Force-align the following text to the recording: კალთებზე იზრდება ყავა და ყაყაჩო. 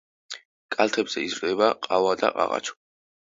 კალთებზე 0.75 1.25
იზრდება 1.27 1.67
ყავა 1.89 2.17
და 2.23 2.33
ყაყაჩო. 2.39 2.79